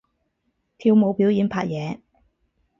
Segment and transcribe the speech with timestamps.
[0.79, 1.99] 跳舞表演拍嘢